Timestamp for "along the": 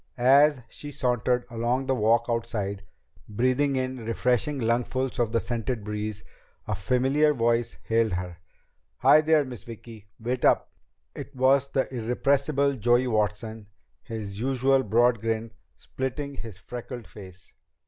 1.51-1.93